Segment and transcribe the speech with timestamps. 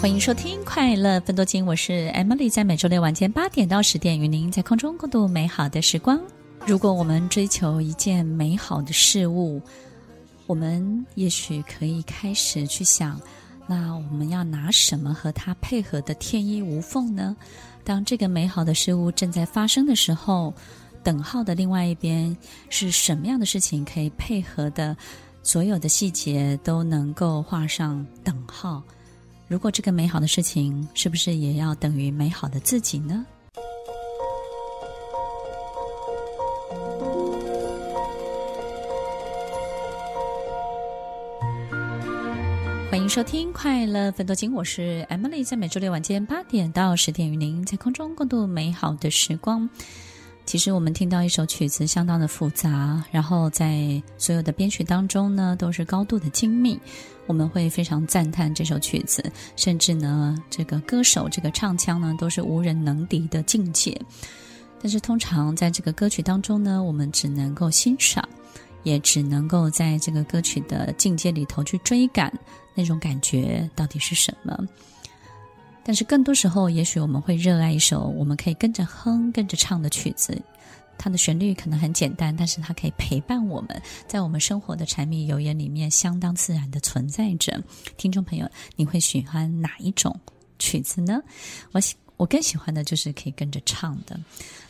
[0.00, 6.18] 欢迎收听《快乐分多金》，我是 Emily，在每周六晚间八点到十点，与您在空中共度美好的时光。
[6.66, 9.60] 如果我们追求一件美好的事物，
[10.46, 13.20] 我们也许可以开始去想，
[13.66, 17.36] 那我们要拿什么和它配合的天衣无缝呢？
[17.84, 20.54] 当这个美好的事物正在发生的时候，
[21.04, 22.34] 等号的另外一边
[22.70, 24.96] 是什么样的事情可以配合的？
[25.42, 28.82] 所有的细节都能够画上等号。
[29.50, 33.26] 如果这个美好的事情，是不是也要等于美好的自己呢？
[42.88, 49.68] 欢迎收听《快乐分多金》，我是 Emily，在每周六晚间八点到十点，与您在空中共度美好的时光。
[50.50, 56.76] 其实我们听到一首曲子相当的复杂，然后在所有的编曲当中呢，都是高度的精密。
[57.28, 59.22] 我们会非常赞叹这首曲子，
[59.54, 63.96] 甚至呢，这个歌手这个唱腔呢，都是无人能敌的境界。
[64.82, 68.28] 但是通常在这个歌曲当中呢，我们只能够欣赏，
[68.82, 72.36] 也只能够在这个歌曲的境界里头去追赶
[72.74, 74.58] 那种感觉到底是什么。
[75.84, 80.40] 但是更多时候，也许我们会热爱一首我们可以跟着哼、跟着唱的曲子。
[81.02, 87.58] 它的旋律可能很简单，但是它可以陪伴我们，在我们生活的柴米油盐里面相当自然的存在着。
[87.96, 90.14] 听众朋友，你会喜欢哪一种
[90.58, 91.22] 曲子呢？
[91.72, 94.20] 我喜，我更喜欢的就是可以跟着唱的。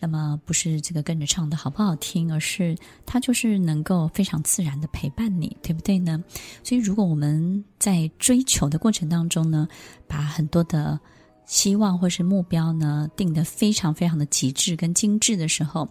[0.00, 6.24] 那么不是这个跟着唱的好不好听，而是它就是能够非常自然的陪伴你，对不对呢？
[6.62, 9.68] 所以如果我们在追求的过程当中呢，
[10.08, 10.98] 把很多的
[11.44, 15.86] 希望或是目标呢定得非常非常的极致跟精致的时候，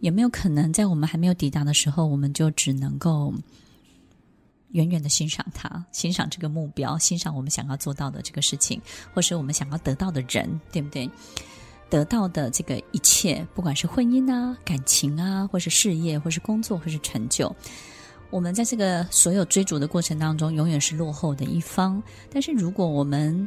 [0.00, 3.32] 有没有可能在我们还没有抵达的时候，我们就只能够
[4.74, 8.80] 远远的欣赏它，欣赏这个目标，欣赏我们想要做到的这个事情，
[9.12, 11.10] 或是我们想要得到的人，对不对？
[11.90, 17.54] 得到的这个一切，不管是婚姻啊、感情啊，或是事业，或是工作，或是成就，
[18.30, 22.02] 我们在这个所有追逐的过程当中，永远是落后的一方。
[22.32, 23.46] 但是，如果我们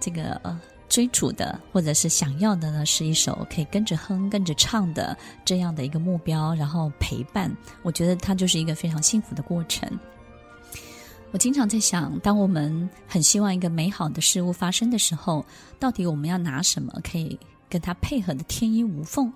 [0.00, 0.58] 这个呃
[0.88, 9.90] 追逐的，或者是想要的呢，是一首可以跟着哼、跟着唱的这样的一个目标，然后陪伴，我觉得它就是一个非常幸福的过程。
[11.32, 15.44] 我经常在想，当我们很希望一个美好的事物发生的时候，
[15.80, 17.38] 到底我们要拿什么可以？
[17.70, 19.32] 跟它配合的天衣无缝，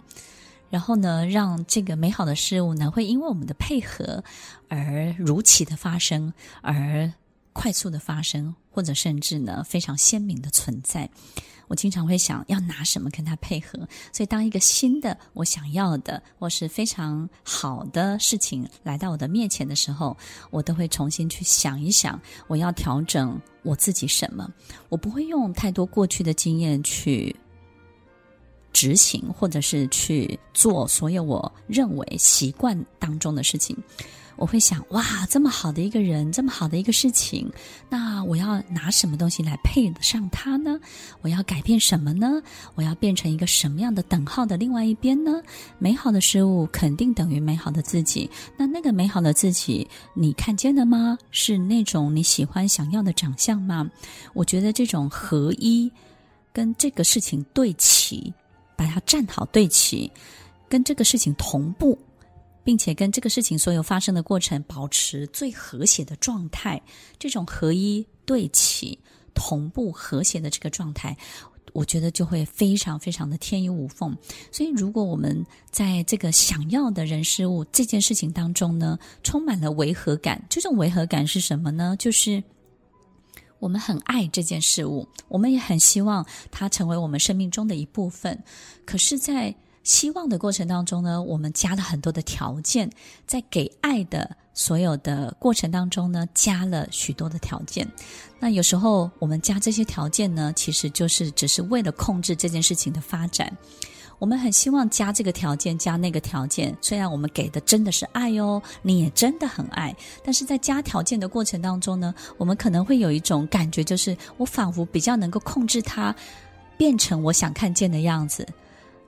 [0.68, 4.22] 然后呢，让这个美好的事物呢，会因为我们的配合
[4.68, 6.30] 而如期的发生，
[6.60, 7.10] 而
[7.56, 11.08] 快速的发生，或者甚至呢，非常鲜明的存在。
[11.68, 13.78] 我经常会想要拿什么跟它配合，
[14.12, 20.16] 所以当一个新的我想要的或是非常好的事情来到我的面前的时候，
[20.50, 24.48] 我都会重新去想一想，我要调整我自己什么。
[24.88, 27.34] 我不会用太多过去的经验去。
[28.72, 33.74] 执行或者是去做所有我认为习惯当中的事情，
[34.36, 37.50] 我会想：哇，这么好的一个人，这么好的一个事情，
[37.88, 40.78] 那我要拿什么东西来配得上他呢？
[41.22, 42.42] 我要改变什么呢？
[42.74, 45.42] 我要变成一个什么样的等号的另外一边呢？
[45.78, 48.30] 美好的事物肯定等于美好的自己。
[48.56, 51.18] 那那个美好的自己，你看见了吗？
[51.30, 53.88] 是那种你喜欢想要的长相吗？
[54.34, 55.90] 我觉得这种合一
[56.52, 58.32] 跟这个事情对齐。
[58.78, 60.12] 把它站好对齐，
[60.68, 61.98] 跟这个事情同步，
[62.66, 66.82] 并且跟这个事情所有发生的过程保持最和谐的状态。
[67.16, 68.98] 这种合一、对齐、
[69.36, 71.16] 同步、和谐的这个状态，
[71.72, 74.18] 我觉得就会非常非常的天衣无缝。
[74.50, 81.94] 所以，如果我们在这个想要的人事物这件事情当中呢，充满了违和感，这种违和感是什么呢？
[82.00, 82.42] 就是。
[83.58, 88.38] 我们很爱这件事物，我们也很希望它成为我们生命中的一部分。
[88.84, 89.52] 可是，在
[89.86, 92.90] 希望的过程当中呢，我们加了很多的条件，
[93.24, 97.86] 在给爱的所有的过程当中呢，加了许多的条件。
[98.40, 103.56] 那有时候我们加这些条件呢，其实就是只是为了控制这件事情的发展。
[104.18, 106.76] 我们很希望加这个条件，加那个条件。
[106.80, 109.94] 虽然我们给的真的是爱哦，你也真的很爱，
[110.24, 116.12] 但是在加条件的过程当中呢，我们可能会有一种感觉，就是我仿佛比较能够控制它，
[116.76, 118.44] 变成我想看见的样子。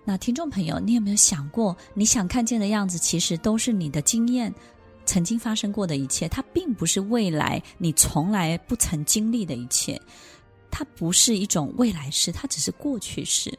[0.08, 4.50] 那听众朋友，你有没有想过，你想看见的样子，其实都是你的经验
[5.04, 10.00] 曾经发生过的一切，它并不是未来你从来不曾经历的一切，
[10.70, 13.52] 它不是一种未来式，它只是过去式。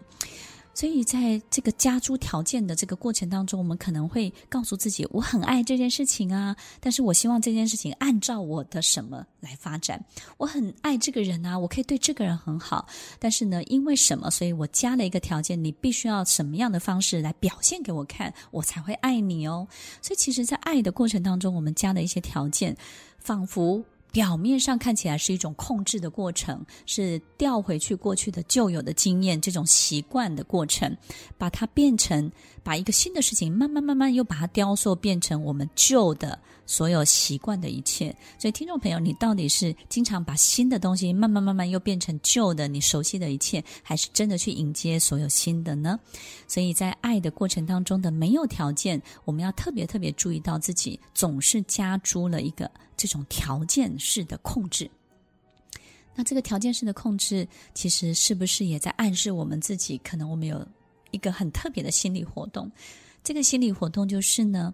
[0.79, 10.01] 所以在这个加诸条件的这个过程当中，我们可能会告诉自己：我很爱这件事情啊，但是我希望这件事情按照我的什么来发展。
[10.37, 12.87] 我很爱这个人啊，我可以对这个人很好，
[13.19, 19.67] 但是呢，因为什么，所以我加了一个条件：你必须要什么样的方式来表现给我看，我才会爱你哦。
[20.01, 22.73] 所以其实，在爱的过程当中，我们加了一些条件，
[23.17, 23.83] 仿佛。
[24.11, 30.95] 表面上看起来是一种控制的过程，是调回去过去的旧有的经验，这种习惯的过程，
[31.37, 32.31] 把它变成，
[32.63, 36.39] 把一个新的事情慢慢慢慢又把它雕塑变成我们旧的
[36.69, 38.15] 所有习惯的一切。
[38.37, 45.99] 所以，听众朋友，你到底是经常把新的东西慢慢慢慢又变成旧的你熟悉的一切，还是真的去迎接所有新的呢？
[46.47, 52.69] 所以在爱的过程当中的没有条件，我们要特别特别注意到自己总是加诸了一个。
[52.95, 54.91] 这种条件式的控制，
[56.15, 59.97] 那这个条件式的控制，其实是不是也在暗示我们自己？
[59.99, 60.67] 可能我们有
[61.11, 62.69] 一个很特别的心理活动。
[63.23, 64.73] 这个心理活动就是呢，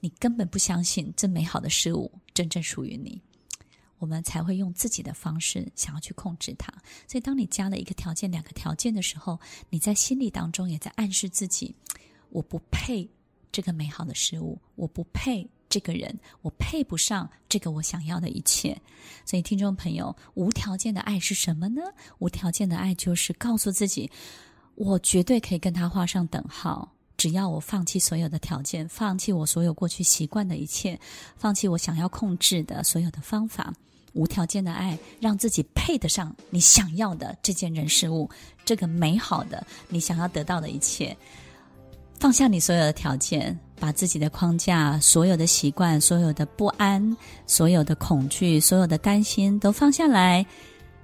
[0.00, 3.20] 你根本不相信这美好的事物真正属于你，
[3.98, 6.72] 我们才会用自己的方式想要去控制它。
[7.06, 9.38] 所以，当你加了一个条件、两个条件的时候，
[9.68, 11.74] 你在心理当中也在暗示自己：
[12.30, 13.08] 我不配
[13.52, 15.48] 这个美好的事物，我不配。
[15.72, 18.76] 这个人，我配不上这个我想要的一切。
[19.24, 21.80] 所以，听众朋友，无条件的爱是什么呢？
[22.18, 24.10] 无条件的爱就是告诉自己，
[24.74, 26.92] 我绝对可以跟他画上等号。
[27.20, 30.98] 只要我放弃所有的条件，放弃我所有过去习惯的一切，
[31.36, 33.70] 放弃我想要控制的所有的方法，
[34.14, 38.26] 无条件的爱，让自己配得上你想要的这件人事物，
[38.64, 41.14] 这个美好的你想要得到的一切。
[42.18, 47.14] 放下你所有的条件，把自己的框架、所有的习惯、所有的不安、
[47.46, 50.42] 所有的恐惧、所有的担心都放下来，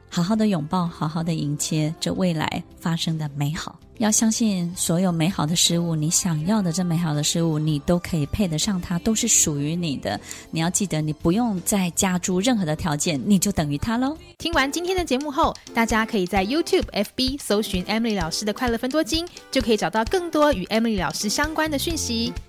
[0.08, 3.78] 好好的拥抱，好好的迎接这未来发生的美好。
[3.98, 10.20] 要相信所有美好的事物，你想要的这美好的事物，你都可以配得上它，都是属于你的。
[10.50, 14.16] 你要记得，你不用再加诸任何的条件，你就等于它喽。
[14.36, 22.32] 听完今天的节目后，大家可以在 YouTube、FB 搜寻 Emily 老师的快乐分多金，就可以找到更多与 Emily 老师相关的讯息。